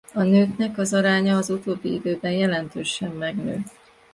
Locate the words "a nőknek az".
0.13-0.93